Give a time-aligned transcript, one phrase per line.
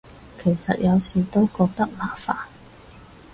[0.43, 2.35] 其實有時都覺得麻煩